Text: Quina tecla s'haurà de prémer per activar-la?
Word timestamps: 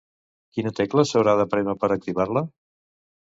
Quina 0.55 0.71
tecla 0.79 1.03
s'haurà 1.09 1.35
de 1.41 1.45
prémer 1.53 1.77
per 1.83 1.91
activar-la? 1.99 2.45